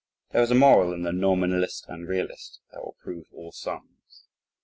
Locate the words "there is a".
0.31-0.55